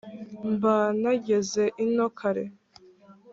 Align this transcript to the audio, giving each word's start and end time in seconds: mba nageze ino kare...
mba 0.53 0.77
nageze 1.01 1.63
ino 1.83 2.07
kare... 2.19 2.43